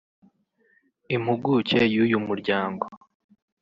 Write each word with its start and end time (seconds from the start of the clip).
Impuguke 1.15 1.79
y’uyu 1.93 2.17
muryango 2.27 2.85